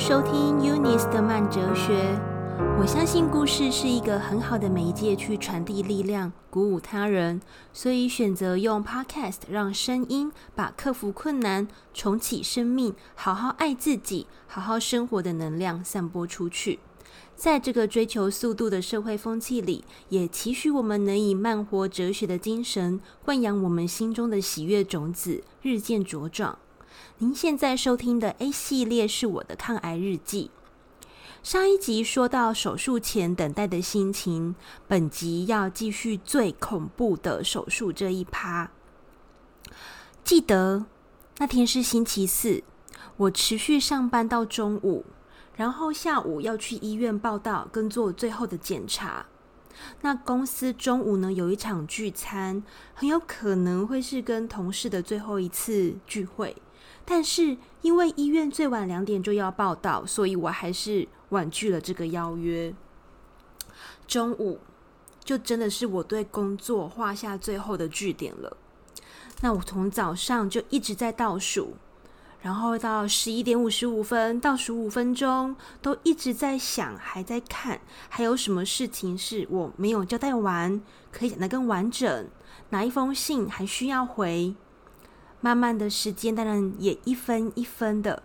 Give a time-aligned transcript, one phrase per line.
[0.00, 2.18] 收听 Eunice 的慢哲学。
[2.80, 7.38] 我相信故事是一个很好的媒介，去传递力量、鼓舞他人，
[7.70, 16.78] 所以选择用 Podcast 让声音把克服困难、重启生命、好好爱自己、好好生活的能量散播出去。
[17.36, 26.58] 在这个追求速度的社会风气里，也期许我们能以慢活哲学的精神，灌养我们心中的喜悦种子，日渐茁壮。
[27.22, 30.50] 您现在收听的 A 系列是我的抗癌日记。
[31.42, 34.54] 上一集说到手术前等待的心情，
[34.88, 38.70] 本集要继续最恐怖的手术这一趴。
[40.24, 40.86] 记得
[41.36, 42.64] 那天是星期四，
[43.18, 45.04] 我持续上班到中午，
[45.54, 49.26] 然后下午要去医院报到跟做最后的检查。
[50.00, 52.62] 那公司中午呢，有一场聚餐，
[52.94, 56.56] 很有可能会是跟同事的最后一次聚会。
[57.10, 62.72] 但是因为医院最晚两点就要报到，所以我还是婉拒了这个邀约。
[64.06, 64.60] 中午
[65.24, 68.56] 就真的是我对工作画下最后的句点了。
[69.40, 71.72] 那我从早上就一直在倒数，
[72.42, 80.80] 然后到十一点五十五分，倒数五分钟，都一直在想，还在看还有什么事情是我没有交代完，
[81.10, 82.28] 可以讲得更完整，
[82.68, 84.54] 哪一封信还需要回。
[85.40, 88.22] 慢慢的时间当然也一分一分的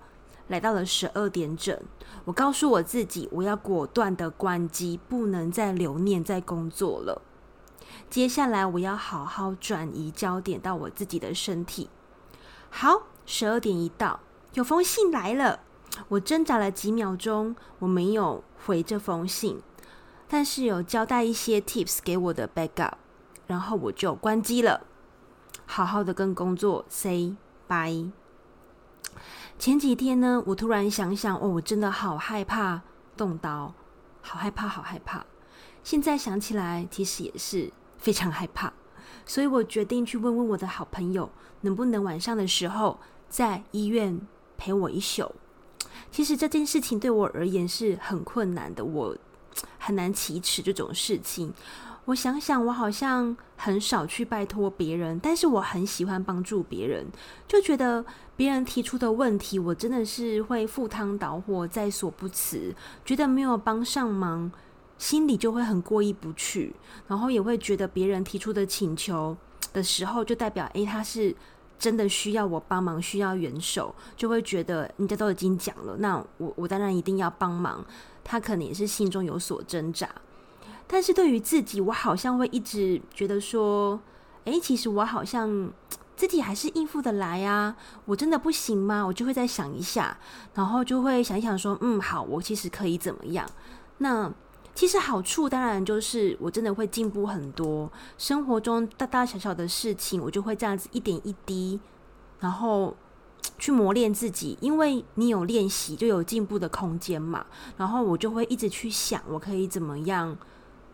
[0.47, 1.77] 来到了十二点整。
[2.25, 7.21] 我告诉我自己，我要果断的关机，不能再留念在工作了。
[8.09, 11.89] 接下来我要好好转移焦点到我自己的身体。
[12.69, 14.19] 好，十二点一到，
[14.53, 15.61] 有封信来了。
[16.09, 19.61] 我挣扎了几秒钟，我没有回这封信，
[20.27, 22.93] 但是有交代一些 tips 给我的 backup，
[23.47, 24.81] 然后我就关机了。
[25.66, 27.35] 好好的跟工作 say
[27.67, 28.11] bye。
[29.58, 32.81] 前几天呢，我突然想想，哦，我真的好害怕
[33.16, 33.73] 动刀，
[34.21, 35.26] 好害怕，好害怕。
[35.83, 38.73] 现在想起来，其实也是非常害怕，
[39.26, 41.30] 所以我决定去问问我的好朋友，
[41.61, 42.99] 能不能晚上的时候
[43.30, 44.20] 在医院
[44.58, 45.33] 陪我一宿。
[46.11, 49.15] 其实这件事情对我而言是很困难的，我
[49.77, 51.53] 很难启齿这种事情。
[52.05, 57.08] 我想想，我好像很少去拜托别人，但是我很喜欢帮助别人，
[57.48, 58.05] 就觉得
[58.36, 62.76] 别人提出的问题，我真的是会赴汤蹈火，在所不辞。
[63.04, 64.52] 觉得没有帮上忙，
[64.99, 66.76] 心里就会很过意不去，
[67.08, 69.36] 然后也会觉得别人提出的请求
[69.73, 71.36] 的时候，就代表诶，他是
[71.80, 77.83] 真的需要我帮忙，需要援手，就会觉得人家都已经讲了，那我我当然一定要帮忙。
[78.23, 80.08] 他可能也是心中有所挣扎。
[80.87, 83.99] 但是对于自己，我好像会一直觉得说，
[84.43, 85.71] 诶，其实我好像
[86.15, 87.75] 自己还是应付得来啊，
[88.05, 89.03] 我真的不行吗？
[89.05, 90.17] 我就会再想一下，
[90.53, 93.49] 然后就会想一想说，嗯，好，我其实可以怎么样？
[93.97, 94.31] 那
[94.75, 101.79] 其实好处当然就是我真的会进步很多，生活中大大小小的事情，我就会这样子一点一滴，
[102.39, 102.95] 然后
[103.57, 107.45] 去磨练自己，因为你有练习，就有进步的空间嘛。
[107.77, 110.37] 然后我就会一直去想，我可以怎么样。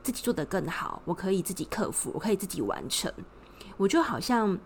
[0.03, 3.11] 自己做得更好，我可以自己克服，我可以自己完成。
[3.77, 4.57] 我就好像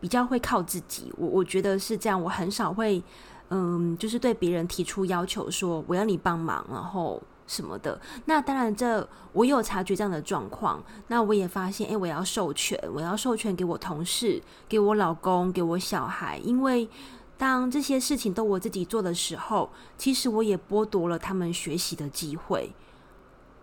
[0.00, 2.20] 比较会靠自己，我我觉得是这样。
[2.20, 3.02] 我很少会，
[3.50, 8.00] 嗯，就是对别人提出要求，说我要你帮忙，然后什么的。
[8.24, 10.82] 那当然，这我有察觉这样的状况。
[11.08, 16.38] 那我也发现，诶，我要授权，我要授权给我同事，给我老公，给我小孩。
[16.38, 16.88] 因为
[17.36, 22.72] 当这些事情都我自己做的时候，其实我也剥夺了他们学习的机会。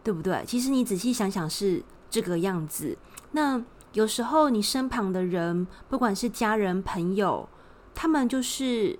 [0.03, 0.43] 对不对？
[0.47, 2.97] 其实你仔细想想是这个样子。
[3.31, 3.63] 那
[3.93, 7.47] 有时候你身旁的人，不管是家人、朋友，
[7.93, 8.97] 他们就是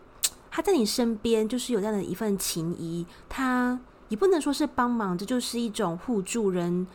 [0.51, 3.05] 他在你身边，就是有这样的一份情谊。
[3.27, 3.79] 他
[4.09, 6.85] 也不能说是帮忙，这就是一种互助人，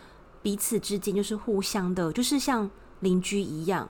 [0.42, 3.88] 彼此之间就是互相的，就是像邻居一样。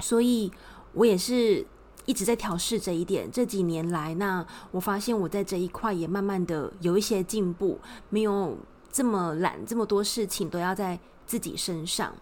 [0.00, 0.50] 所以
[0.92, 1.64] 我也是
[2.04, 3.30] 一直在调试这一点。
[3.30, 7.80] 这几年来，那我发现我在这一块也慢慢的有一些进步，
[8.10, 8.58] 没有。
[8.94, 10.96] 这么懒，这么多事情都要在
[11.26, 12.14] 自己身上。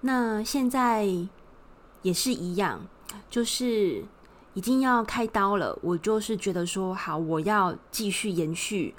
[0.00, 1.06] 那现在
[2.00, 2.86] 也是一样，
[3.28, 4.02] 就是
[4.54, 5.78] 已经要开刀了。
[5.82, 8.94] 我就是觉得说，好，我要继续延续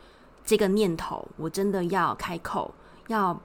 [0.45, 1.27] 这个念头。
[1.37, 2.71] 我真的要开口，
[3.07, 3.41] 要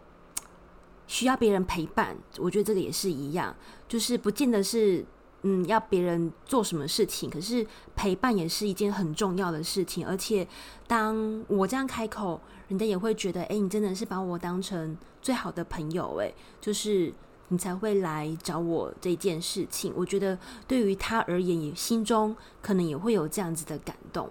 [1.06, 2.14] 需要别人陪伴。
[2.36, 3.56] 我觉得这个也是一样，
[3.88, 5.02] 就是不见得是。
[5.46, 10.06] 嗯，要别人做什么事情，可是陪伴也是一件很重要的事情。
[10.06, 10.48] 而且，
[10.86, 17.12] 当我这样开口，人家也会觉得，哎，你真的是把我当成最好的朋友，哎，就是
[17.48, 19.92] 你才会来找我这件事情。
[19.96, 24.30] 我觉得对于他而言，也心中可能也会有这样子的感动。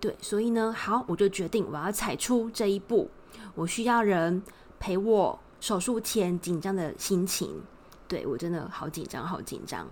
[0.00, 3.10] 对，所以呢，好，我就决定我要踩出这一步，
[3.54, 4.42] 我需要人
[4.78, 7.62] 陪我手术前紧张的心情。
[8.08, 9.86] 对，我真的好紧张，好紧张。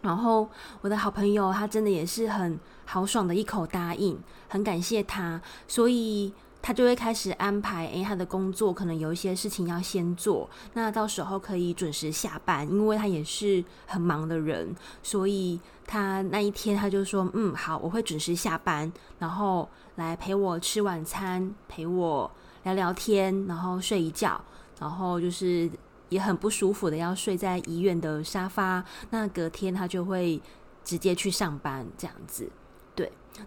[0.00, 0.48] 然后
[0.80, 4.18] 我的好朋友他真的也是很豪爽的一口答应，
[4.48, 6.32] 很感谢他，所以
[6.62, 22.30] 他就会开始安排，诶，他的工作可能有一些事情要先做，那到时候可以准时下班，因为他也是很忙的人，所以他那一天他就说，嗯，好，我会准时下班，然后来陪我吃晚餐，陪我
[22.62, 24.40] 聊聊天，然后睡一觉，
[24.78, 25.68] 然后就是。
[26.08, 28.84] 也很不舒服的，要睡在医院的沙发。
[29.08, 30.38] 那隔天他就会
[30.84, 32.50] 直接去上班，这样子。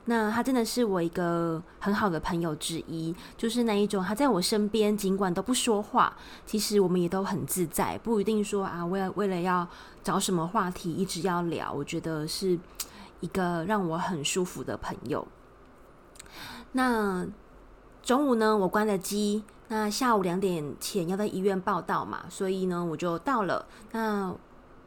[0.06, 6.16] 那他真的是我一个很好的朋友之一，就是那一种他在我身边，尽管都不说话，
[6.46, 9.68] 其实我们也都很自在，不一定说啊，为了为了要
[10.04, 11.72] 找什么话题一直要聊。
[11.72, 12.60] 我觉得是
[13.20, 15.28] 一个让我很舒服的朋友。
[16.74, 17.26] 那
[18.04, 19.44] 中午呢，我关了机。
[19.68, 23.66] 那下午两点前要在医院报到嘛，所以呢，我就到了。
[23.94, 24.32] 那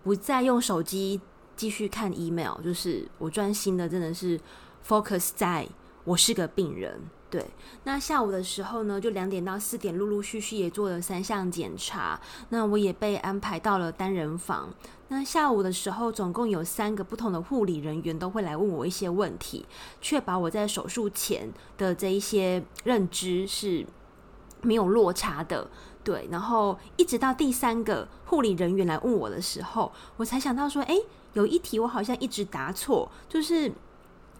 [0.05, 1.21] 不再用手机
[1.56, 4.39] 继续看 email，就是我专心的，真的是
[4.87, 5.69] focus 在
[6.05, 7.01] 我是个病人。
[7.31, 7.45] 对，
[7.85, 12.21] 那下午的时候呢，就两点到四点，陆陆续续也做了三项检查。
[12.49, 14.71] 那我也被安排到了单人房。
[15.09, 19.67] 那下午的时候，总共有三个不同的护理人员都会来问我一些问题，
[20.01, 23.87] 确保我在手术前的这一些认知是。
[24.61, 25.71] 没有落差的，
[26.03, 31.01] 对，然后一直到第三个护理人员来问我的时候，我才想到说，诶，
[31.35, 33.71] 有一题我好像一直答错，就是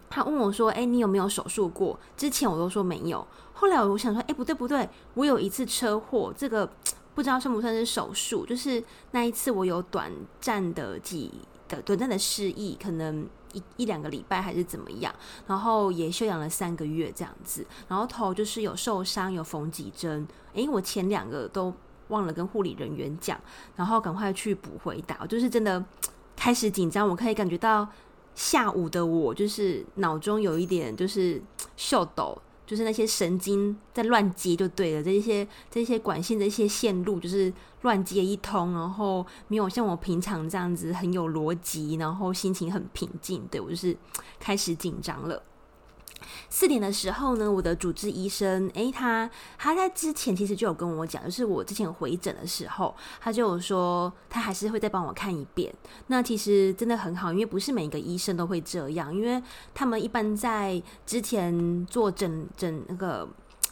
[0.09, 1.99] 他问我说，诶，你有没有手术过？
[2.17, 6.69] 之前我都说没有，后来我想说，诶，不对不对，我有一次车祸，这个
[7.15, 8.45] 不知道算不算是手术？
[8.45, 11.31] 就是那一次我有短暂的几
[11.67, 13.27] 的短暂的失忆，可能。
[13.51, 15.11] 一一两个礼拜还是怎么样，
[15.47, 20.27] 然后也休养了三个月这样子，然后头就是有受伤，有缝几针。
[20.53, 21.73] 诶，我前两个都
[22.09, 23.41] 忘了跟护理人员讲，
[23.75, 25.25] 然后赶快去补回答。
[25.25, 25.83] 就是真的
[26.35, 27.89] 开始紧张，我可以感觉到
[28.39, 31.41] 下午的我就是脑中有一点就是
[31.75, 32.41] 秀抖。
[32.65, 37.51] 就是那些神经在乱接就对了，这些这些管线的一些线路就是
[37.81, 43.97] 乱接一通，然后没有像我平常这样子很有逻辑，然后心情很平静，对，我就是
[44.39, 45.41] 开始紧张了。
[46.49, 55.73] 四点的时候呢，我的主治医生，诶，他他在之前其实就有跟我讲，就是我之前回诊的时候，他就有说他还是会再帮我看一遍。
[56.07, 59.41] 那其实真的很好，因为不是每一个医生都会这样，因为
[59.73, 63.27] 他们一般在之前做诊诊那个。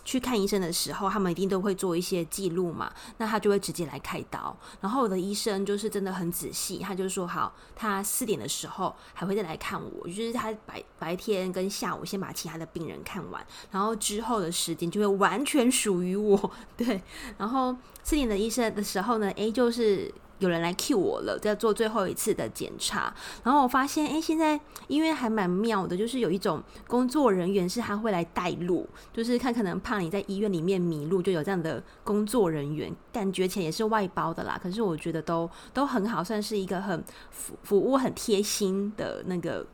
[0.08, 4.58] 去看医生的时候，他们一定都会做一些记录嘛，那他就会直接来开刀。
[4.80, 16.52] 然后我的医生就是真的很仔细，他就说好，他四点的时候还会再来看我，就是他白白天跟下午先把其他的病人看完，然后之后的时间就会完全属于我。
[16.78, 17.04] 对，
[17.38, 20.10] 然后四点的医生的时候呢，诶，就是。
[20.40, 23.14] 有人来 cue 我了，在做最后一次的检查，
[23.44, 39.66] 然后我发现，哎，现在医院还蛮妙的，就是有一种工作人员是他会来带路，就是看可能怕你在医院里面迷路，就有这样的工作人员，感觉钱也是外包的啦，可是我觉得都都很好，算是一个很服服务很贴心的那个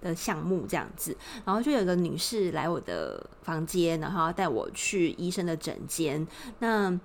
[0.00, 6.24] 的项目这样子，然后就有个女士来我的房间，然后带我去医生的诊间，
[6.60, 6.98] 那。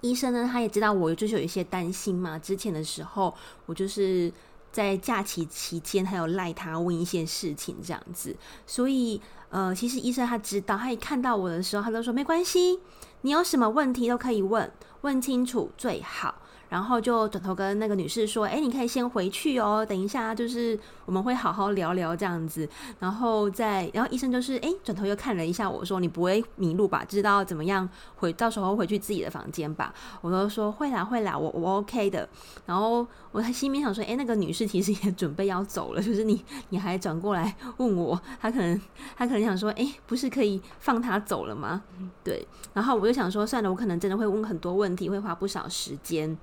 [0.00, 2.38] 医生呢，他也知道我就是有一些担心嘛。
[2.38, 3.34] 之前的时候，
[3.66, 4.32] 我就是
[4.72, 8.34] 在假期期间，还有赖他问一些事情这样子。
[8.66, 12.78] 所以，呃，其实医生他知道，他一看到我的时候，他都说没关系，
[13.22, 14.70] 你有什么问题都可以问，
[15.02, 16.34] 问清楚最好。
[16.70, 20.78] 然后就转头跟那个女士说：“哎，你可以先回去哦，等一下就是
[21.10, 22.68] 我们会好好聊聊这样子。”
[23.00, 27.04] 然后再，然后医生就是哎，转头又看了一下我说：“你不会迷路吧？
[27.04, 32.28] 知道怎么样回，到时候回去自己的房间吧？”我都说：“会啦，会啦，我我 OK 的。”
[32.64, 38.80] 然后我在心里面想说：“哎，那个女士其实也准备要走了，就是你你还转过来问我，她可能
[39.16, 41.82] 她可能想说：哎，不是可以放她走了吗？
[42.22, 42.46] 对。
[42.72, 46.38] 然后我就想说：算了，我可能真的会问很多问题，会花不少时间。”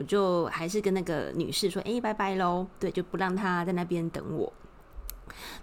[0.00, 4.50] 我就还是跟那个女士说：“哎，拜拜喽。”对，就不让她在那边等我。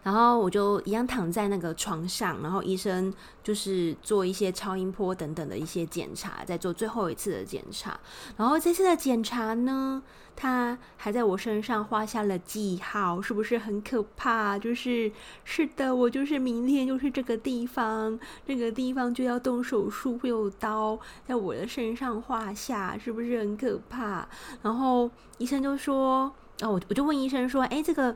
[0.03, 7.99] 然后我就一样躺在那个床上，然后医生就是做一些超音波等等的一些检查，在做最后一次的检查。
[8.37, 10.01] 然后这次的检查呢，
[10.35, 14.57] 他还在我身上画下了记号，是不是很可怕？
[14.57, 15.11] 就是
[15.43, 24.27] 是的，我就是明天就是这个地方，这个地方就要动手术，会有刀在我的身上画下，是不是很可怕？
[24.61, 26.31] 然后医生就说
[26.61, 28.15] ：“哦，我我就问医生说，哎，这个。”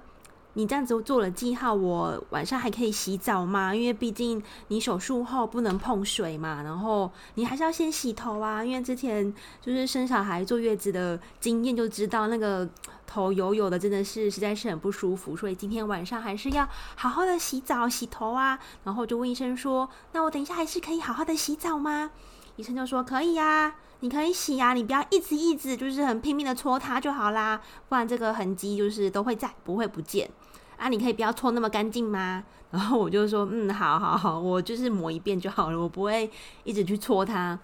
[0.54, 3.74] 你这样子做了记号，我晚上还可以洗澡吗？
[3.74, 8.64] 因为毕竟你手术后不能碰水嘛，然后你还是要先洗头啊。
[8.64, 12.68] 因为之前就是生小孩坐月子的经验就知道，那个
[13.08, 18.60] 头油油的真的是实在是很不舒服，所以今天晚上还是要好好的洗澡洗头啊。
[18.84, 22.12] 然后就问医生说：“那我等一下还是可以好好的洗澡吗？”
[22.58, 30.30] 医生就说：“可以呀，你可以洗呀，你不要一直一直就是很拼命的搓它就好啦，不然这个痕迹就是都会在，不会不见。”
[30.82, 32.44] 啊，你可以不要搓那么干净吗？
[32.72, 36.28] 然后我就说，嗯，好好好，我就是抹一遍就好了，我不会
[36.64, 37.60] 一直去搓它。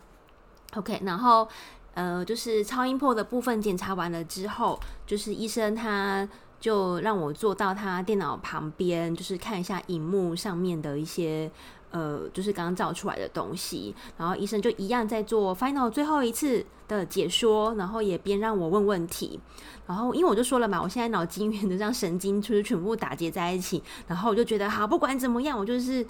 [0.76, 1.48] OK，然后
[1.96, 11.50] 呃，就是超音波的部分检查完了之后，就是医生他就让我坐到他电脑旁边，就是看一下荧幕上面的一些。
[11.92, 19.40] 呃，就是刚刚照出来的东西，然后医生就一样在做 final 最后一次的解说，然后也边让我问问题，
[19.86, 26.06] 然后因为我就说了嘛，我现在脑筋元的这样神经就是全部打结在一起，然后我就觉得好，不管怎么样，我就是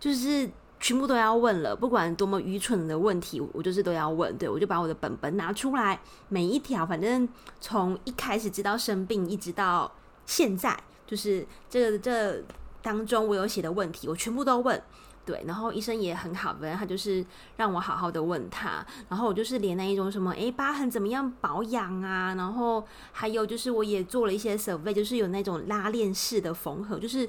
[0.00, 4.36] 就是全部都要问了，不管多么愚蠢的问题，我就是都要问。
[4.36, 7.26] 对，我就把我的本本拿出来，每一条，反正
[7.60, 9.90] 从一开始知道生病，一直到
[10.26, 12.42] 现在，就是这个这
[12.84, 14.80] 当中我有写的问题，我全部都问。
[15.26, 17.24] 对，然后医生也很好，反正他就是
[17.56, 27.26] 让我好好的问他，然后我就是连那一种什么，诶，疤痕怎么样保养啊，然后还有就是我也做了一些 survey，就是有那种拉链式的缝合，就是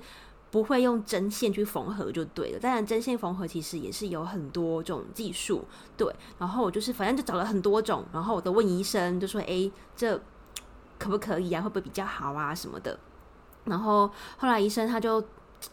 [0.52, 2.60] 不会用针线去缝合就对了。
[2.60, 5.64] 当然针线缝合其实也是有很多种技术，
[5.96, 6.14] 对。
[6.38, 10.20] 然后我就是反正就找了很多种，然后我都问医生，就说，诶，这
[11.00, 11.62] 可不可以啊？
[11.62, 12.54] 会不会比较好啊？
[12.54, 13.00] 什么的。
[13.64, 15.24] 然后后来医生他就。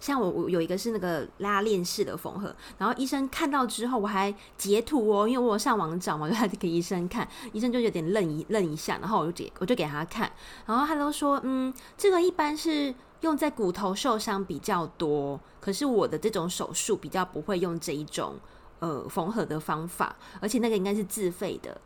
[0.01, 10.31] 像我，我有一个是那个拉链式的缝合，然后医生看到之后，我还截图哦，因为我上网找嘛， 就还给医生看，医生就有点愣一愣一下，然后我就给我就给他看，
[10.67, 18.37] 然后他都说，嗯，这个一般是用在骨头受伤比较多，可是我的这种手术比较不会用这一种
[18.81, 21.81] 呃缝合的方法，而且那个应该是自费的。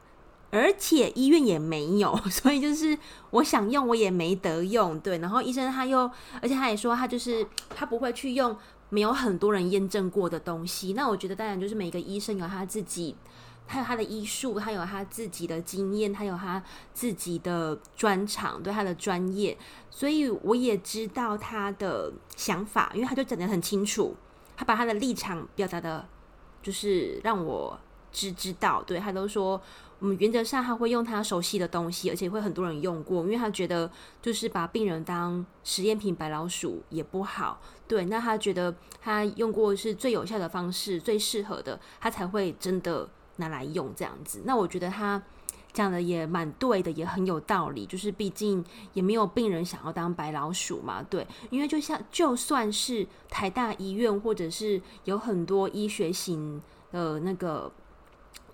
[0.51, 2.97] 而且医院也没有， 所以就是
[3.31, 5.19] 我想用我也没得用，对。
[5.19, 6.11] 然后医生他又，
[6.41, 8.57] 而且他也说他就是他不会去用
[8.89, 10.93] 没有很多人验证过的东西。
[10.93, 13.17] 那我觉得当然就是每个医生有他自己，
[13.67, 16.63] 他有他的医术，他有他自己的经验，他有他
[16.95, 19.59] 自己的专长，对他的专业。
[19.91, 24.15] 所以我也知道他的想法，因为他就讲得很清楚，
[24.57, 26.07] 他把他的立场表达的，
[26.63, 27.79] 就是让我
[28.17, 29.61] 知知道，对他都说。
[29.99, 37.59] 我们原则上他会用他熟悉的东西，而且会很多人用过，因为他觉得就是把病人当实验品白老鼠也不好。
[37.89, 44.43] 对，那他觉得他用过是最有效的方式，最适合的，他才会真的拿来用这样子。
[44.45, 45.23] 那我觉得他
[45.73, 47.87] 讲的也蛮对的，也很有道理。
[47.87, 51.27] 就是毕竟也没有病人想要当白老鼠嘛，对。
[51.49, 56.61] 因为就像就算是台大医院，或者是有很多医学型
[56.93, 57.73] 的那个。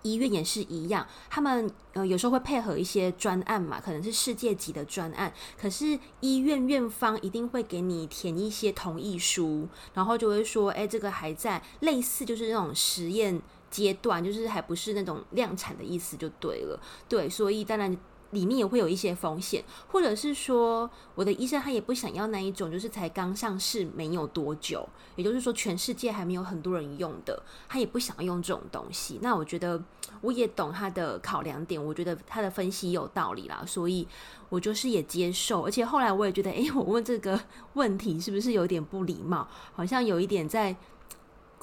[0.03, 5.33] 医院也是一样，他们呃有时候会配合一些专案嘛，可能是世界级的专案。
[5.61, 13.41] 可是医院院方一定会给你填一些同意书，然后就会说，哎，这个还在类似就是那种实验
[13.71, 16.81] 阶段，就是还不是那种量产的意思就对了。
[17.09, 17.97] 对，所以当然。
[18.33, 24.87] 里面也会有一些风险，或者是说，我的医生他也不想要那一种，就是才刚上市没有多久，
[25.17, 29.19] 也就是说全世界还没有很多人用的，他也不想要用这种东西。
[29.23, 29.83] 那我觉得
[30.21, 34.09] 我也懂他的考量点，我觉得他的分析有道理啦，所以
[34.49, 35.63] 我就是也接受。
[35.63, 37.41] 而且后来我也觉得，诶，我问这个
[37.75, 39.47] 问题是不是有点不礼貌？
[39.75, 40.75] 好像有一点在。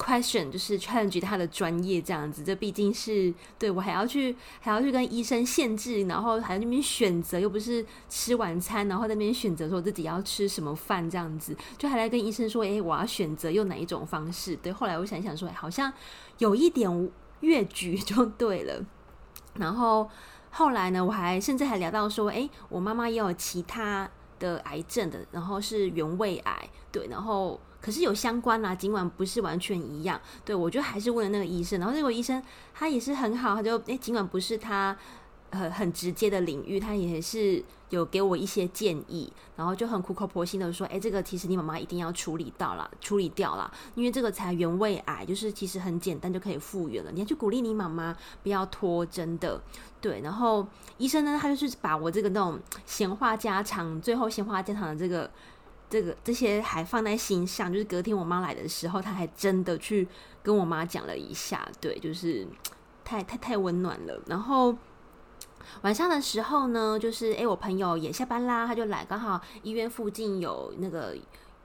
[0.02, 14.56] Question 就是 challenge 他的专业这样子，这毕竟是对我还要去还要去跟医生限制，然后还在那边选择，又不是吃晚餐，然后在那边选择说自己要吃什么饭这样子，就还来跟医生说，诶，我要选择用哪一种方式？
[14.56, 15.92] 对，后来我想一想说，好像
[16.38, 18.82] 有一点越矩 就对了。
[19.56, 20.08] 然后
[20.50, 27.60] 后来呢，我还甚至还聊到说，诶，我妈妈也有其他的癌症的，然后是原位癌，对，然后。
[27.80, 32.42] 可是有相关啦，尽管不是完全一样，对，我就还是问了那个医生，然后那个医生
[32.74, 34.96] 他也是很好，他就诶，尽管不是他
[35.48, 49.58] 呃很直接的领域，他也是有给我一些建议，然后就很苦口婆心的说，诶，这个其实你妈妈一定要处理到了，处理掉了，因为这个才原位癌，就是其实很简单就可以复原了，你要去鼓励你妈妈不要拖，真的，
[50.02, 50.66] 对，然后
[50.98, 55.30] 医生呢，他就是把我这个那种闲话家常，最后闲话家常的这个。
[55.90, 60.06] 这个这些还放在心上，就是隔天我妈来的时候，她还真的去
[60.42, 62.46] 跟我妈讲了一下，对，就是
[63.04, 64.22] 太太太温暖了。
[64.26, 64.74] 然后
[65.82, 71.16] 晚上的时候呢，就是诶，我朋友也下班啦，他就来，刚好医院附近有那个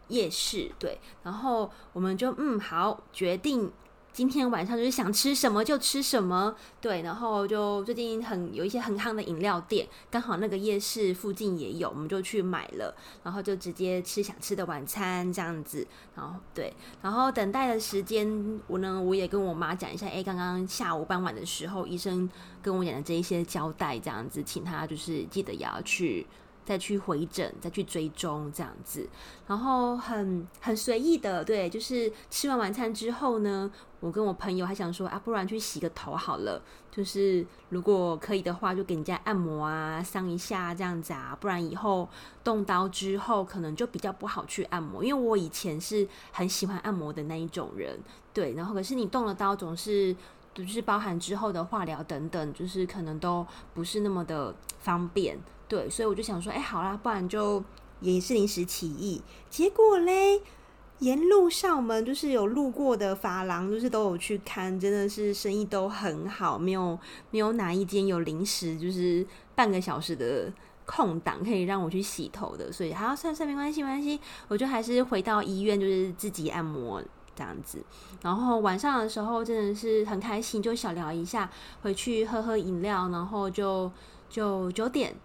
[0.07, 3.71] 夜市，对，然后我们就嗯好决定。
[4.15, 22.29] 今天晚上就是想吃什么就吃什么，对，然后就最近很有一些很夯的饮料店，刚好那个夜市附近也有，我们就去买了，然后就直接吃想吃的晚餐这样子，然后对，然后等待的时间，我呢我也跟我妈讲一下，哎，刚刚下午傍晚的时候，医生
[22.61, 26.25] 跟我讲的这一些交代，这样子，请他就是记得也要去。
[26.65, 29.07] 再去回诊，再去追踪这样子，
[29.47, 42.09] 然后很很随意的，对，就是吃完晚餐之后呢，我跟我朋友还想说啊，不然去洗个头好了，就是如果可以的话，就给人家按摩啊，上一下这样子啊，不然以后
[42.43, 47.99] 动刀之后可能就比较不好去按摩，因为我以前是很喜欢按摩的那一种人，
[48.33, 50.15] 对，然后可是你动了刀，总是
[50.55, 53.45] 就是包含之后的化疗等等，就是可能都
[53.75, 55.37] 不是那么的方便。
[55.67, 57.63] 对，所以我就想说，哎，好啦，不然就
[58.01, 59.21] 也是临时起意。
[59.49, 60.41] 结果嘞，
[60.99, 66.97] 沿路上我们就是有路过的发廊，就是都有去看，真的是生意都很好，没有
[67.31, 70.53] 没有哪一间有临时就是半个小时的
[70.85, 72.71] 空档可以让我去洗头的。
[72.71, 77.03] 所以好，算算没关系，没关系，我就还是回到医院，就是自己按摩
[77.35, 77.83] 这样子。
[78.21, 81.49] 然后晚上的时候真的是很开心，就小聊一下，
[81.81, 83.91] 回去喝喝饮料，然后就
[84.29, 85.15] 就九点。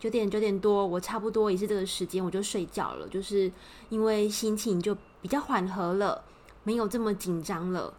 [0.00, 3.06] 九点九点多，我差不多也是这个时间，我就睡觉了。
[3.08, 3.52] 就是
[3.90, 6.24] 因为心情就比较缓和了，
[6.64, 7.92] 没有这么紧张了。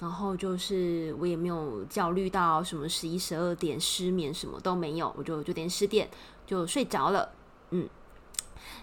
[0.00, 5.14] 然后就是我也没有焦虑到什么十一十二点失眠，什么都没有。
[5.16, 6.10] 我就九点十点
[6.46, 7.30] 就睡着了。
[7.70, 7.88] 嗯，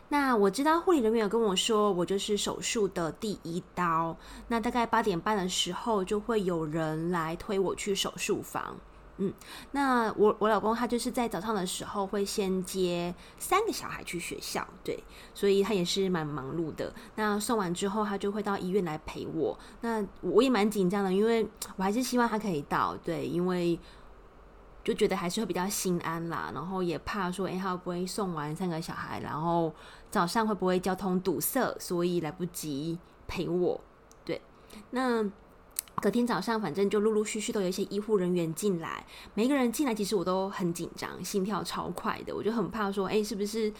[0.10, 4.16] 那我知道护理人员有跟我说，我就是手术的第一刀。
[4.48, 8.77] 那大概八点半的时候，就会有人来推我去手术房。
[9.19, 9.33] 嗯，
[9.71, 16.93] 那我我老公他就是在早上的时候会先接三个小孩去学校，对，所以他也是蛮忙碌的。
[17.15, 19.57] 那送完之后，他就会到医院来陪我。
[19.81, 23.80] 那我也蛮紧张的，因为我还是希望他可以到，对，因为
[24.84, 26.51] 就觉得还是会比较心安啦。
[26.53, 29.73] 然后也怕说，哎，他会不会送完三个小孩，然后
[30.12, 33.82] 早上会不会交通堵塞，所以来不及陪我。
[34.23, 34.39] 对，
[34.91, 35.27] 那。
[35.99, 43.73] 隔天早上，反正就陆陆续续都有一些医护人员进来，每一个人进来，其实我都很紧张，心跳超快的，我就很怕说，哎，是不是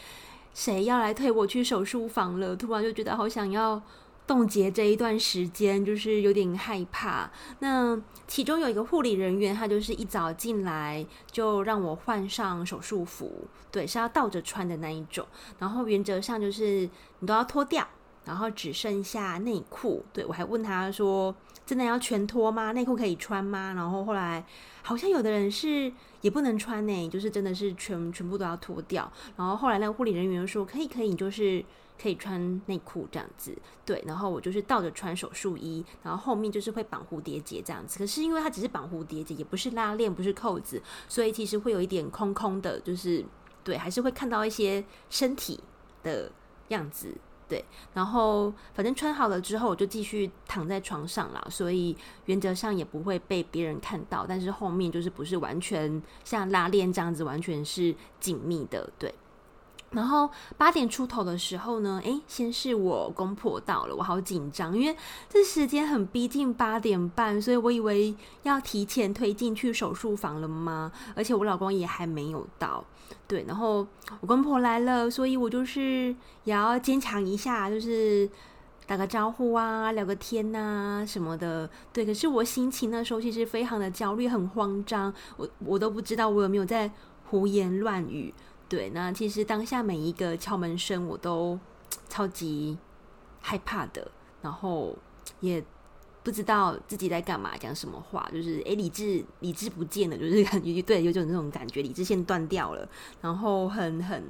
[0.52, 2.56] 谁要来推我去手术房了？
[2.56, 3.80] 突然就觉得好想要
[4.26, 7.30] 冻结这一段时间，就是有点害怕。
[7.60, 15.24] 那其中有一个护理人员，他就是一早进来就让我换上手术服，对，是要倒着穿的那一种，
[15.60, 17.88] 然后原则上就是你都要脱掉。
[18.26, 21.34] 然后只剩下内裤，对，我还问他说
[21.68, 22.72] ：“真的要全脱吗？
[22.72, 24.44] 内裤可以穿吗？”然后后来
[24.82, 29.12] 好像有的人是也不能穿呢，就是真的是全全部都要脱掉。
[29.36, 31.64] 然后后来那个护理人员说：“可以，可以，就是
[32.02, 38.00] 可以穿内裤这样子。”对，然后我就是倒着穿手术衣，然后后面就是会绑蝴蝶结这样子。
[38.00, 43.26] 可是因为它只是绑蝴蝶结，也不是拉链，不是扣子，所以其实会有一点空空的，就是
[43.64, 45.60] 对，还是会看到一些身体
[46.02, 46.32] 的
[46.70, 47.14] 样子。
[47.48, 54.26] 对，然后反正穿好了之后，我就继续躺在床上啦，所以原则上也不会被别人看到。
[54.28, 59.14] 但是后面就是不是完全像拉链这样子，完全是紧密的，对。
[59.92, 64.96] 然后八点出头的时候呢，诶，先是我公婆到了，我好紧张，因为
[65.30, 70.92] 这时间很逼近八点半，所以我以为要提前推进去手术房了吗？
[71.16, 72.84] 而且我老公也还没有到，
[73.28, 73.46] 对。
[73.48, 73.88] 然后
[74.20, 78.30] 我公婆来了，所以我就是也要坚强一下，就是
[78.86, 82.06] 打个招呼啊，聊个天呐什么的，对。
[82.06, 86.92] 可是我心情那时候其实非常的焦虑，很慌张，我我都不知道我有没有在
[87.30, 88.34] 胡言乱语。
[88.70, 91.58] 对，那其实当下每一个敲门声我都
[92.10, 92.78] 超级
[93.42, 94.96] 害怕的，然后
[95.40, 95.64] 也
[96.24, 102.88] 不知道自己在干嘛，讲什么话，就是诶，理智理智不见了，就是感觉对，有种那种感觉，理智线断掉了，
[103.22, 104.24] 然后很很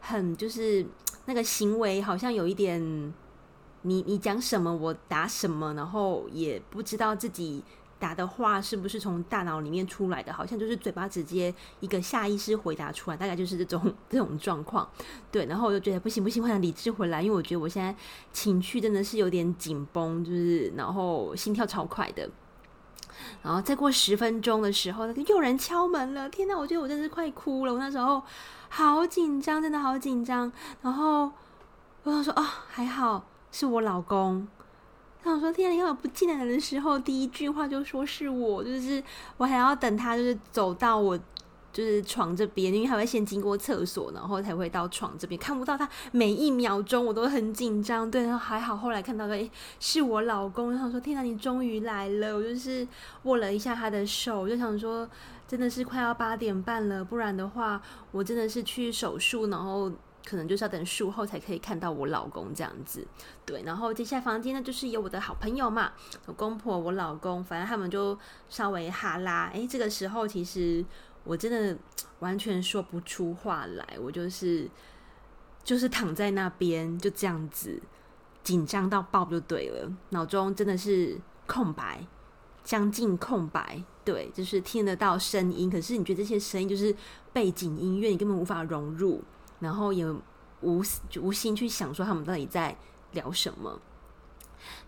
[0.00, 0.86] 很就是
[1.26, 2.80] 那个行为好像有一点，
[3.82, 7.64] 你你讲什么我答什么，然后也不知道自己。
[8.00, 10.32] 答的话是不是从大脑里面出来的？
[10.32, 14.88] 好像就是嘴巴直接一个下意识回答出来，大概就是这种这种状况。
[15.30, 17.94] 对，然后我就觉得不行不行，我想理智回来，因为我觉得我现在
[18.32, 22.28] 情绪真的是有点紧绷，就是然后心跳超快的。
[23.42, 26.28] 然后再过十分钟的时候，又有人敲门了。
[26.30, 27.72] 天哪，我觉得我真的是快哭了。
[27.72, 28.22] 我那时候
[28.70, 30.50] 好紧张，真的好紧张。
[30.80, 31.30] 然后
[32.04, 34.48] 我想说、哦，还好是我老公。
[35.22, 39.02] 他说：“天啊，你干嘛不进来的时候，第一句话就说是我，就是
[39.36, 41.18] 我还要等他，就是走到我
[41.72, 48.10] 就是床这边，因为他会先经过厕所，然后才会到床这边，看不到他每一秒钟，我都很紧张。
[48.10, 52.34] 对，然后还好，后来看到说，诶，是我老公，然后说，天哪，你终于来了！
[52.34, 52.86] 我就是
[53.24, 55.08] 握了一下他的手，我就想说，
[55.46, 57.80] 真的是快要八点半了，不然的话，
[58.10, 59.92] 我真的是去手术，然后。
[60.24, 63.06] 可能就是要等术后才可以看到我老公这样子，
[63.44, 63.62] 对。
[63.62, 65.92] 然后接下来房间呢，就是有我的好朋友嘛，
[66.26, 68.16] 我公婆、我老公，反正他们就
[68.48, 69.46] 稍微哈拉。
[69.48, 70.84] 诶，这个时候其实
[71.24, 71.76] 我真的
[72.20, 74.68] 完全说不出话来，我就是
[75.64, 77.80] 就是躺在那边就这样子
[78.42, 82.06] 紧张到爆就对了，脑中真的是空白，
[82.62, 83.82] 将近空白。
[84.02, 86.94] 对，就是听得到声音，可是你觉得这些声音就是
[87.32, 89.22] 背景音乐，你根本无法融入。
[89.60, 90.04] 然后也
[90.62, 90.82] 无
[91.20, 92.76] 无心去想说他们到底在
[93.12, 93.80] 聊什么。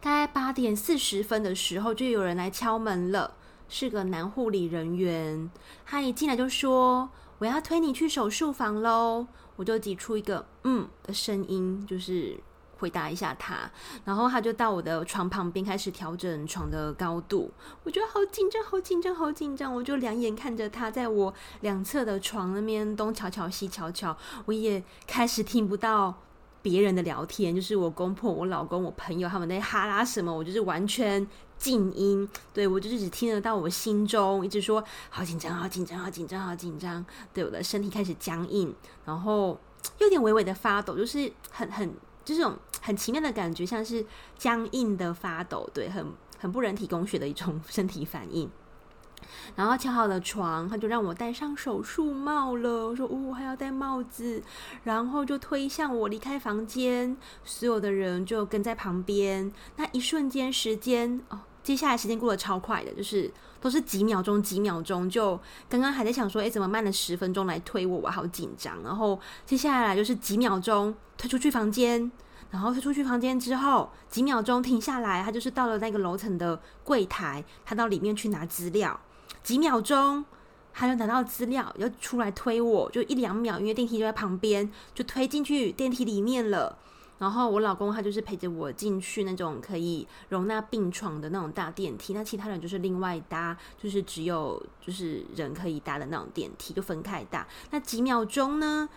[0.01, 3.35] 大概八点四十分的时候，就有人来敲门了，
[3.69, 5.51] 是个男护理人员。
[5.87, 7.09] 他一进来就说
[7.39, 12.41] ：“我要推你去手术房喽。”我就挤出一个“嗯”的声音，就是。
[12.83, 13.71] 回答一下他，
[14.05, 17.49] 然后他就到我的床旁边开始调整床的高度。
[17.85, 19.73] 我觉得好紧张，好紧张，好紧张。
[19.73, 24.17] 我就两眼看着他，在我两侧的床那边东瞧瞧西瞧瞧。
[24.47, 26.13] 我也开始听不到
[26.61, 31.25] 别人的聊天，就是我公婆、我老公、我朋友他们在哈拉什么，我就是完全
[31.57, 32.29] 静音。
[32.53, 37.07] 对，我就是只听得到我心中一直说好紧张，好紧张，好紧张，好紧张。
[37.33, 39.57] 对，我的身体开始僵硬，然后
[39.99, 41.95] 有点微微的发抖，就是很很。
[42.25, 44.05] 就这种很奇妙的感觉，像是
[44.37, 46.07] 僵硬的发抖，对，很
[46.39, 48.51] 很不人体工学的一种身体反应。
[49.55, 52.89] 然后敲好了床，他就让我戴上手术帽了。
[52.89, 54.43] 我说：“哦，我还要戴帽子。”
[54.85, 59.51] 然后就推向我离开房间，所有的人就跟在旁边。
[59.77, 63.31] 那一瞬间，时间哦，接下来时间过得超快的，就是
[63.63, 65.09] 都是几秒钟，几秒钟。
[65.09, 68.01] 就刚刚还在想说：“诶，怎么慢了十分钟来推我？
[68.01, 70.95] 我好紧张。”然后接下来就是几秒钟。
[71.19, 72.11] 推出去房间，
[72.51, 78.99] 然后推出去房间之后，几秒钟停下来，他就是到了那个楼层的柜台，他到里面去拿资料。
[79.45, 80.25] 几秒钟，
[80.73, 86.77] 他就拿到资料，又出来推我，就一两秒，因为电梯就在旁边，就推进去电梯里面了。
[87.23, 97.47] 然后我老公他就是陪着我进去那种可以容纳病床的那种大电梯，那其他人就是另外搭，就是只有就是人可以搭的那种电梯，就分开搭。
[97.71, 98.89] 那几秒钟呢？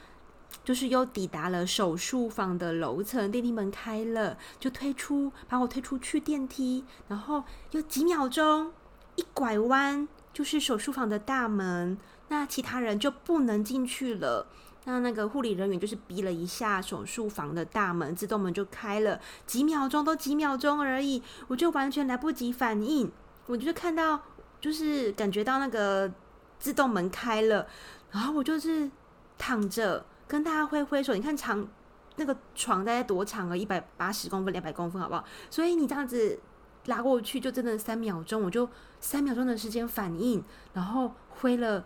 [0.64, 8.72] 就是又抵达了手术房的楼层，电梯门开了，就推出，把我推出去电梯，然后有几秒钟，
[9.18, 11.96] 一拐弯就是手术房的大门，
[12.30, 14.48] 那其他人就不能进去了。
[14.86, 23.12] 那那个护理人员就是逼了一下手术房的大门，自动门就开了，几秒钟都几秒钟而已，我就完全来不及反应，
[23.48, 24.22] 我就看到，
[24.62, 26.12] 就是感觉到那个
[26.58, 27.68] 自动门开了，
[28.12, 28.90] 然后我就是
[29.38, 30.06] 躺着。
[30.28, 31.68] 跟大家挥挥手，你看长
[32.16, 33.56] 那个床大概多长啊？
[33.56, 35.24] 一百八十公分、两百公分，好不好？
[35.52, 36.40] 所以你这样子
[36.86, 38.68] 拉过去，就真的三秒钟，我就
[39.00, 40.44] 三秒钟的时间反应，
[40.74, 41.86] 然后挥了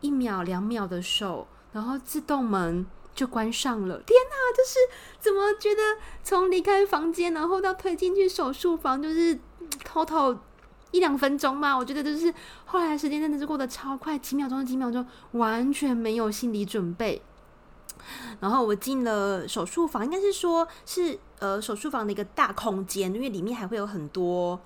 [0.00, 4.00] 一秒、两秒的手，然后自动门就关上了。
[4.06, 4.78] 天哪，就是
[5.18, 5.82] 怎么觉得
[6.22, 9.36] 从离开房间，然后到推进去手术房，就是
[9.84, 10.38] 偷偷
[10.92, 11.76] 一两分钟嘛？
[11.76, 12.32] 我觉得就是
[12.64, 17.20] 后来时间真的是过得超快，几秒钟、几秒钟，完全没有心理准备。
[18.38, 24.60] 然后我进了手术房，应该是说是呃手术房的一个大空间，因为里面还会有很多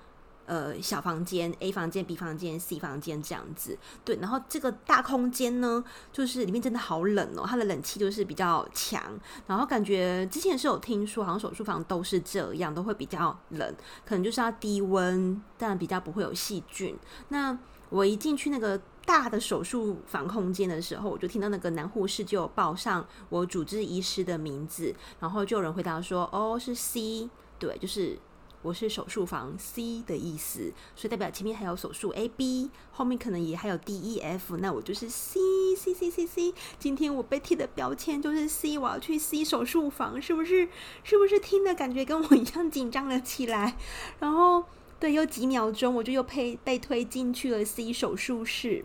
[0.49, 3.77] 呃小房间，A 房间、B 房间、C 房间这样子。
[4.03, 5.81] 对，然后这个大空间呢，
[6.11, 9.01] 就是里面真的好冷哦，它的冷气就是比较强。
[9.45, 16.97] 然后感觉之前是有听说，好像手术房都是这样，都会比较冷，可能就是要低温，但比较不会有细菌。
[17.29, 17.57] 那
[17.89, 18.81] 我一进去那个。
[19.05, 28.19] 大的手术房空间的时候，我就听到那个男护士就报上我主治医师的名字，然后就有人回答说：“哦，是 C，对，就是
[28.61, 35.39] 我是手术房 C 的意思，所以代表前面还有手术 A、B，后面可能也还有 D、E、F，那我就是 C、
[35.77, 36.53] C、C、C、C。
[36.77, 40.67] 今天我被贴的标签就是 C，我要去 C 手术房，是不是？
[41.03, 43.77] 是不是听的感觉跟我一样紧张了起来？
[44.19, 44.65] 然后
[44.99, 48.83] 对，又几秒钟，我就又被被推进去了 C 手术室。”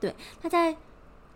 [0.00, 0.76] 对，他在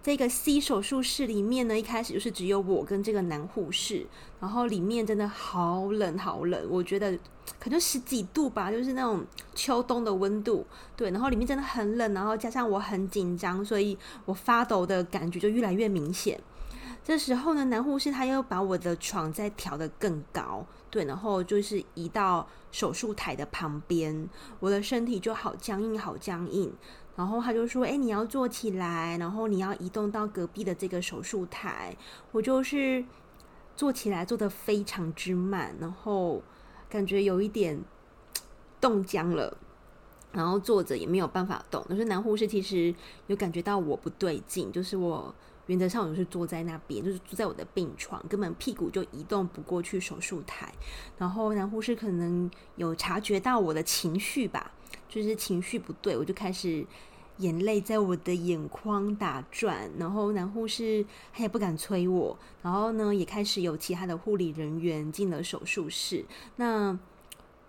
[0.03, 4.05] 这个 C 手术室里面呢，一开始就是只有我跟这个男护士，
[4.41, 7.17] 然后里面真的好冷好冷，我觉得
[7.61, 10.67] 可能十几度吧，就是那种秋冬的温度。
[10.97, 16.41] 对，然后里面真的很冷，然后加上我很紧张，所以我发抖的感觉就越来越明显。
[17.05, 24.29] 这时候呢，男护士他又把我的床再调得更高，对，然后就是移到手术台的旁边，
[24.61, 26.73] 我的身体就好僵硬，好僵硬。
[27.14, 31.94] 然后他就说：“哎，你要坐起来，然后你要移动到隔壁的这个手术台。”
[32.33, 33.05] 我就是
[33.77, 36.42] 坐起来，坐得非常之慢，然后
[36.88, 37.79] 感觉有一点
[38.81, 39.57] 冻僵了，
[40.33, 41.85] 然后坐着也没有办法动。
[41.88, 42.94] 可是男护士其实
[43.27, 45.35] 有感觉到我不对劲，就是我
[45.66, 50.72] 原则上我是坐在那边，就是坐在我的病床，根本屁股就移动不过去手术台。
[51.18, 54.72] 然后男护士可能有察觉到我的情绪吧。
[55.12, 56.87] 就是情绪不对，我就开始
[57.37, 66.25] 眼泪在我的眼眶打转，然后男护士他也不敢催我，然后呢也开始有其他的护理人员进了手术室。
[66.57, 66.98] 那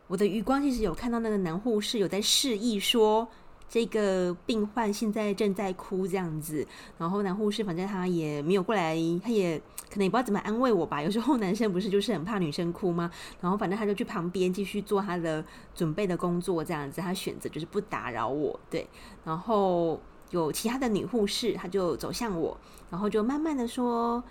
[0.07, 3.27] 我的余光其实有看到那个男护士有在示意说。
[3.73, 6.63] 这个病患现在正在哭，这样子，
[6.99, 9.57] 然后男护士反正他也没有过来，他也
[9.89, 11.01] 可能也不知道怎么安慰我吧。
[11.01, 13.09] 有时候男生不是就是很怕女生哭吗？
[13.41, 18.87] 然后反正他就去旁边继续做他的准备的工作，这样子，他选择就是不打扰我，对。
[19.25, 22.55] 然后有其他的女护士，他就走向我，
[22.91, 24.23] 然后就慢慢的说。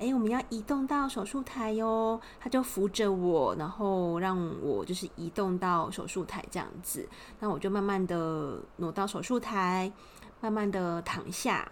[0.00, 2.18] 哎，我们要移动到手术台哟。
[2.40, 7.06] 他就扶着我，然后让我就是移动到手术台这样子。
[7.38, 9.92] 那我就慢慢的挪到手术台，
[10.40, 11.70] 慢慢的躺下。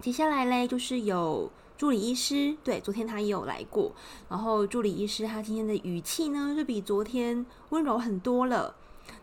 [0.00, 3.92] 接下来嘞，就是有助理医师，对，昨天他也有来过。
[4.28, 8.76] 然后助理医师他今天的语气呢，就比昨天温柔很多了。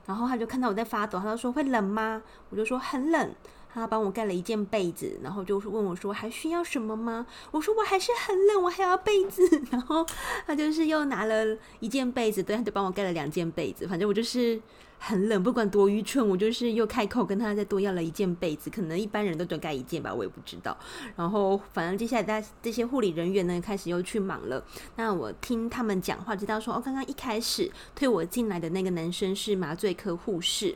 [0.06, 3.34] 然后他就看到我在发抖，他就说：“会冷吗？”我就说：“很冷。”
[3.78, 9.44] 他帮我盖了一件被子，然后就是问我说：“还需要什么吗？”我说：“我还是很冷，我还要被子。
[9.72, 10.06] ”然后
[10.46, 13.88] 他就是又拿了一件被子，对，他就帮我盖了两件被子。
[13.88, 14.60] 反正我就是
[15.00, 18.70] 很冷，不管多愚蠢，我就是又开口跟他再多要了一件被子。
[18.70, 20.76] 可能一般人都只盖一件吧，我也不知道。
[21.16, 24.64] 然后反正接下来大这些护理人员呢，开始又去忙了。
[24.96, 30.76] 那我听他们讲话，知道说哦，刚刚一开始推我进来的那个男生是麻醉科护士。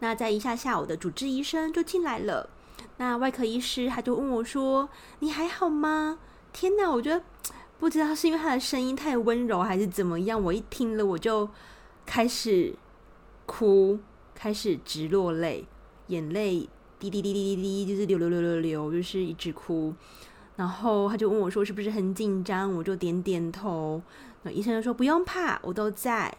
[0.00, 2.48] 那在一下下，我的主治医生就进来了。
[2.98, 4.88] 那外科医师他就问我说
[5.20, 6.18] ：“你还好吗？”
[6.52, 7.22] 天哪，我觉得
[7.78, 11.48] 不知道是因为他的声音太温柔还是怎么样，我一听了我就
[12.04, 12.74] 开始
[13.44, 13.98] 哭，
[14.34, 15.66] 开始直落泪，
[16.06, 19.94] 眼泪滴滴滴滴滴滴，就是流流流流流，就是一直哭。
[20.56, 24.00] 然后他就问我说：“是不是很紧张？”我就点点头。
[24.42, 26.34] 那医生就说：“不用怕，我都在。”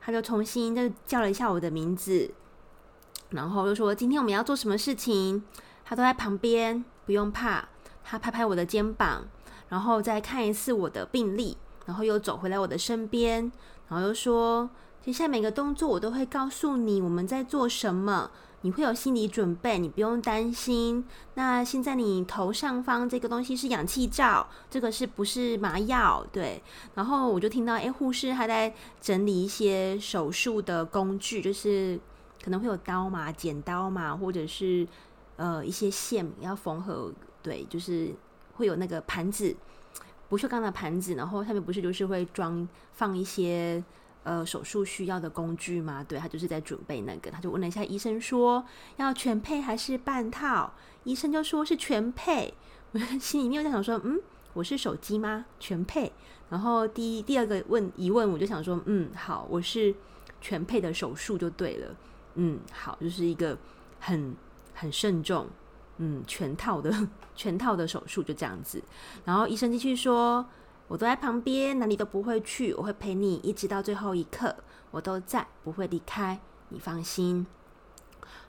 [0.00, 2.30] 他就重新就叫了一下我的名字。
[3.30, 5.42] 然后就说今天我们要做什么事情，
[5.84, 7.68] 他都在旁边，不用怕。
[8.10, 9.22] 他拍拍我的肩膀，
[9.68, 13.52] 然后再看一次我的病历，然后又走回来我的身边，
[13.88, 14.70] 然后又说
[15.04, 18.30] 接下来每个动作我都会告诉你我们在做什么，
[18.62, 21.04] 你会有心理准备，你不用担心。
[21.34, 26.26] 那现在你头上方这个东西是氧气罩，这个是不是麻药？
[26.32, 26.62] 对。
[26.94, 32.00] 然后我就听到哎，护士还在整理一些手术的工具，就是。
[32.42, 34.86] 可能会有刀嘛、剪刀嘛，或者是
[35.36, 38.14] 呃一些线要缝合，对，就是
[38.54, 39.54] 会有那个盘子，
[40.28, 43.82] 不锈钢的盘子，然后上面不是就是会装放一些
[44.22, 46.04] 呃手术需要的工具嘛？
[46.04, 48.64] 对，他就是在准备那个，他就问了一下医生说
[48.96, 50.72] 要全配还是半套？
[51.04, 52.52] 医生就说是全配，
[52.92, 54.20] 我 心里面在想说，嗯，
[54.52, 55.46] 我是手机吗？
[55.58, 56.12] 全配。
[56.50, 59.94] 然后第一第二个问疑问，我就想说，嗯，好，我是
[60.40, 61.94] 全配的手术就对了。
[62.40, 63.58] 嗯，好，就是一个
[63.98, 64.32] 很
[64.72, 65.48] 很慎重，
[65.96, 68.80] 嗯，全套的 全套的手术就这样子。
[69.24, 70.46] 然后医生继续说
[70.86, 74.54] ：“我都在旁边，哪里都不会去，我会陪你一直到最后一刻，
[74.92, 77.44] 我都在，不会离开，你放心。”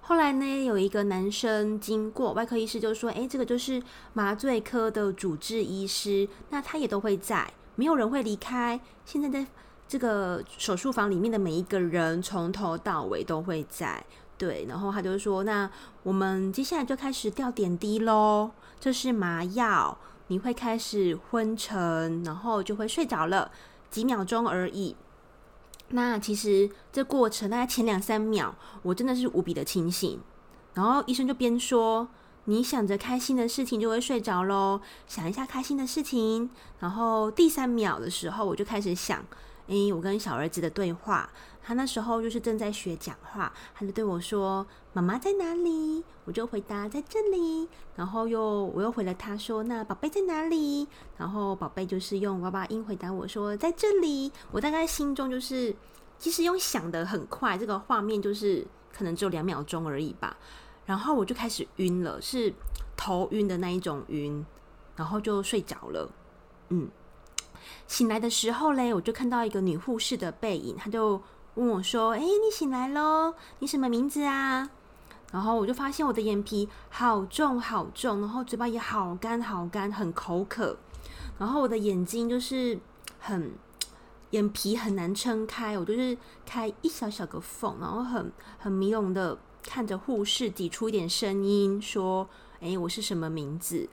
[0.02, 3.82] 后来呢，有一个男生经过，外科医师就说：“诶，这个就是
[4.14, 8.80] 麻醉科的主治医师，那他也都会在，没有人会离开。
[9.04, 9.48] 现在在。”
[9.90, 14.06] 这个手术房里面的每一个人，从头到尾都会在。
[14.38, 15.68] 对，然后他就说：“那
[16.04, 19.98] 我们接下来就开始吊点滴喽，这是麻药，
[20.28, 23.52] 你会开始昏沉，然后就会睡着了，
[23.90, 24.96] 几秒钟而已。
[25.90, 30.22] 那其实这过程大概前两三秒，我真的是无比的清醒。
[30.76, 32.08] 然后医生就边说：
[32.46, 36.52] 你想着开心的事情就会睡着喽，想一下开心的事情。
[36.78, 39.26] 然后第三秒的时候，我就开始想。”
[39.70, 41.30] 诶，我跟小儿子的对话，
[41.62, 55.76] 他那时候就是正在学讲话，他就对我说：“妈妈在哪里？”我就回答：“在这里。”然后又我又回了他说：“那宝贝在哪里？”然后宝贝就是用娃娃音回答我说：“在这里。”我大概心中就是，
[56.18, 60.36] 其实用想的很快，这个画面就是可能只有两秒钟而已吧。
[60.88, 62.52] 然后我就开始晕了，是
[62.98, 64.44] 头晕的那一种晕，
[64.96, 66.12] 然后就睡着了。
[66.70, 66.90] 嗯。
[67.88, 71.22] 醒来的时候嘞，我就看到一个女护士的背影，她就
[71.56, 73.34] 问我说：“哎，你醒来喽？
[73.60, 74.70] 你什么名字啊？”
[75.32, 80.78] 然后我就发现我的眼皮好重好重，然后嘴巴也好干好干，很口渴。
[81.38, 82.80] 然后我的眼睛就是
[83.20, 83.54] 很
[84.32, 92.28] 眼皮很难撑开，我就是开一小小个缝，然后很很迷拢的看着护士挤出一点声音说
[92.62, 93.88] ：“哎，我是什么名字？”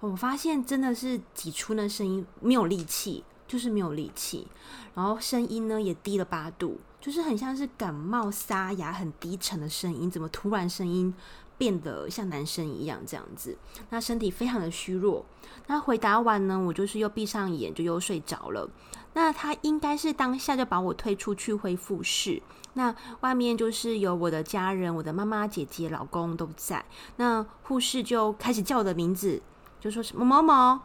[0.00, 4.46] 我发现真的是挤出那声音没有力气，就是没有力气。
[4.94, 6.78] 然后声音呢也低了八度。
[7.00, 11.14] 就是很像是感冒沙哑很低沉的声音，怎么突然声音
[11.56, 13.56] 变得像男生一样这样子？
[13.90, 15.24] 那身体非常的虚弱。
[15.68, 18.68] 那回答完呢，我就是又闭上眼，就又睡着了。
[19.14, 22.42] 那他应该是当下就把我推出去恢复室。
[22.74, 26.84] 那外面就是有我的家人，我的妈妈、姐姐、老公都在。
[27.16, 29.40] 那护士就开始叫我的名字，
[29.80, 30.80] 就说是某某某。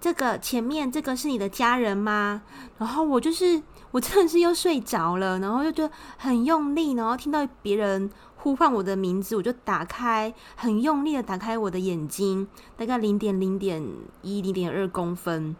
[0.00, 2.42] 这个前面这个是你的家人吗？
[2.78, 13.84] 然后我就是我真的是又睡着了，然后又觉得很用力，然后听到别人呼唤我的名字，我就打开很用力的打开我的眼睛，大概零点零点
[14.22, 15.56] 一零点二公分，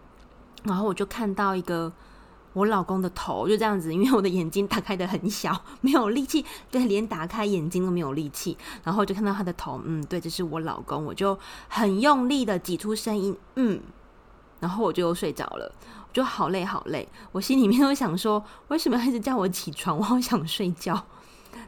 [0.63, 1.93] 然后我就看到一个
[2.59, 13.81] 我老公的头，就这样子，因为我的眼睛打开的很小，没有力气，对，连打开眼睛都没有力气，然后就看到他的头，嗯，对，这是我老公，我就很用力的挤出声音，嗯。
[14.61, 15.73] 然后我就又睡着了，
[16.13, 19.97] 就好累好累，我心里面都想说，为什么一直叫我起床？
[19.97, 21.01] 我好想睡觉。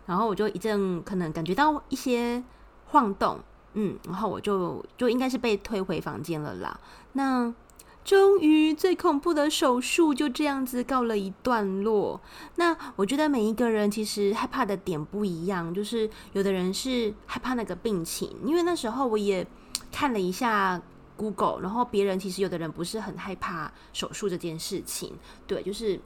[0.06, 2.42] 然后我就一阵可能感觉到一些
[2.86, 3.38] 晃动，
[3.74, 6.80] 嗯，然后我就就应该是被推回房间了啦。
[7.12, 7.54] 那
[8.04, 12.20] 终于最恐怖的手术就这样子告了一段落。
[12.56, 19.46] 那我觉得每一个人其实害怕的点不一样，就是有的人是害怕那个病情，因为那时候我也
[19.90, 20.80] 看了一下。
[21.20, 25.12] Google，然后别人其实有的人不是很害怕手术这件事情，
[25.46, 26.00] 对，就是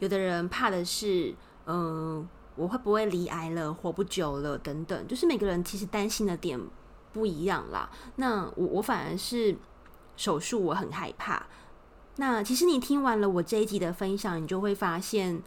[0.00, 6.60] 有的人怕的是，嗯、我会不会离癌了，活不久了等等，就是每个人其实担心的点
[7.10, 7.88] 不一样啦。
[8.16, 9.56] 那我我反而是
[10.20, 11.46] 手术我很害怕。
[12.16, 15.42] 那其实你听完了我这一集的分享，你就会发现，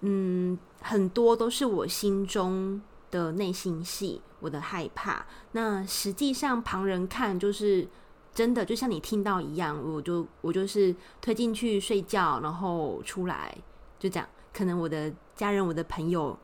[0.00, 5.24] 嗯，很多都是我心中的内心戏，我的害怕。
[5.52, 7.88] 那实际上旁人看就是。
[8.32, 13.52] 真的就像你听到一样，我就我就是推进去睡觉，然后出来
[13.98, 14.28] 就这样。
[14.52, 16.38] 可能我的家人、我的朋友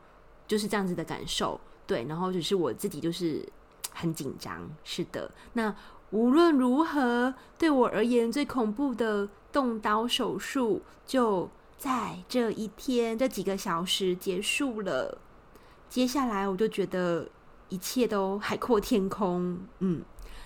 [0.49, 2.05] 就是这样子的感受，对。
[2.09, 3.41] 然后只是我自己就是
[3.93, 4.69] 很紧张。
[4.83, 5.73] 是的，那
[6.17, 15.19] 无论如何，对我而言最恐怖的动刀手术就在这一天这几个小时结束了。
[15.91, 17.29] 接下来我就觉得
[17.69, 20.01] 一切都海阔天空，嗯。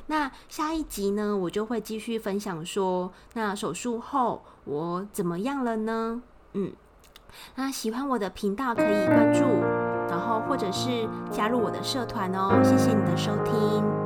[0.09, 6.21] 那下一集呢，我就会继续分享说，那手术后我怎么样了呢？
[6.55, 6.73] 嗯，
[7.55, 9.45] 那喜欢我的频道可以关注，
[10.09, 12.61] 然后或者是加入我的社团哦。
[12.65, 14.00] 谢谢你的收听。